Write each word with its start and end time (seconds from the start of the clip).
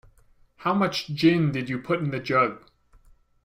How 0.55 0.73
much 0.73 1.09
gin 1.09 1.51
did 1.51 1.69
you 1.69 1.77
put 1.77 1.99
in 1.99 2.09
the 2.09 2.17
jug? 2.19 2.65